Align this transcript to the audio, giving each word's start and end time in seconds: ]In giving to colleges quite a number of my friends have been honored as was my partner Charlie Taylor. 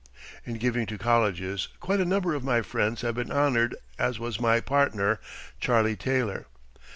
]In 0.47 0.55
giving 0.55 0.87
to 0.87 0.97
colleges 0.97 1.67
quite 1.79 1.99
a 1.99 2.05
number 2.05 2.33
of 2.33 2.43
my 2.43 2.63
friends 2.63 3.01
have 3.01 3.13
been 3.13 3.31
honored 3.31 3.75
as 3.99 4.17
was 4.17 4.39
my 4.41 4.59
partner 4.59 5.19
Charlie 5.59 5.95
Taylor. 5.95 6.47